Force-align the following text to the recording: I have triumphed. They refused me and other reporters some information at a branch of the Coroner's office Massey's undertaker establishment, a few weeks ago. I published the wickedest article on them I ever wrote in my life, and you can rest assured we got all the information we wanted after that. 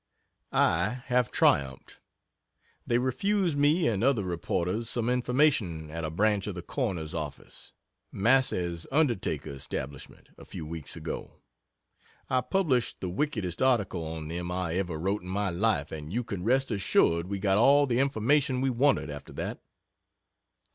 I 0.51 1.03
have 1.05 1.29
triumphed. 1.29 1.99
They 2.87 2.97
refused 2.97 3.55
me 3.55 3.87
and 3.87 4.03
other 4.03 4.23
reporters 4.23 4.89
some 4.89 5.09
information 5.11 5.91
at 5.91 6.03
a 6.03 6.09
branch 6.09 6.47
of 6.47 6.55
the 6.55 6.63
Coroner's 6.63 7.13
office 7.13 7.71
Massey's 8.11 8.87
undertaker 8.91 9.51
establishment, 9.51 10.29
a 10.39 10.43
few 10.45 10.65
weeks 10.65 10.95
ago. 10.95 11.41
I 12.31 12.41
published 12.41 12.99
the 12.99 13.09
wickedest 13.09 13.61
article 13.61 14.03
on 14.03 14.27
them 14.27 14.51
I 14.51 14.73
ever 14.73 14.97
wrote 14.97 15.21
in 15.21 15.29
my 15.29 15.51
life, 15.51 15.91
and 15.91 16.11
you 16.11 16.23
can 16.23 16.43
rest 16.43 16.71
assured 16.71 17.27
we 17.27 17.37
got 17.37 17.59
all 17.59 17.85
the 17.85 17.99
information 17.99 18.59
we 18.59 18.71
wanted 18.71 19.11
after 19.11 19.33
that. 19.33 19.61